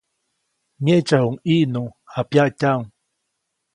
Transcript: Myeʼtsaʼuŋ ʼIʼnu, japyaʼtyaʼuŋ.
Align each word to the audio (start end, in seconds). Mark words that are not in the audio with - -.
Myeʼtsaʼuŋ 0.83 1.33
ʼIʼnu, 1.45 1.83
japyaʼtyaʼuŋ. 2.13 2.83